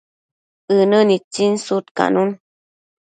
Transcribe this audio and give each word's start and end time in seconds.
ënë 0.77 0.99
nitsin 1.11 1.53
sudcanun 1.65 2.29